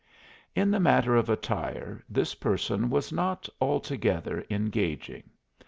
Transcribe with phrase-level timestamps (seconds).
[0.55, 5.29] In the matter of attire this person was not altogether engaging.